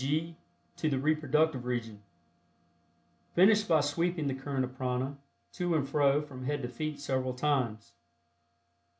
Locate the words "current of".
4.33-4.75